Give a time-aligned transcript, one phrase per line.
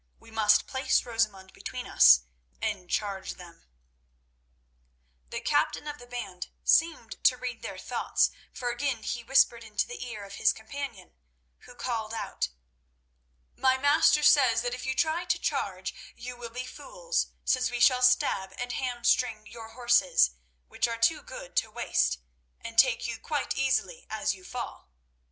[0.19, 2.21] We must place Rosamund between us
[2.59, 3.67] and charge them."
[5.29, 9.85] The captain of the band seemed to read their thoughts, for again he whispered into
[9.87, 11.13] the ear of his companion,
[11.67, 12.49] who called out:
[13.55, 17.79] "My master says that if you try to charge, you will be fools, since we
[17.79, 20.31] shall stab and ham string your horses,
[20.67, 22.17] which are too good to waste,
[22.61, 24.89] and take you quite easily as you fall.